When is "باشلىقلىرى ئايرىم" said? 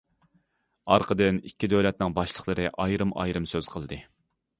2.15-3.13